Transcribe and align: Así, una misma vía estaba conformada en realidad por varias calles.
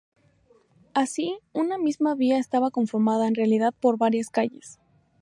Así, 0.95 1.37
una 1.53 1.77
misma 1.77 2.15
vía 2.15 2.39
estaba 2.39 2.71
conformada 2.71 3.27
en 3.27 3.35
realidad 3.35 3.71
por 3.79 3.99
varias 3.99 4.31
calles. 4.31 4.79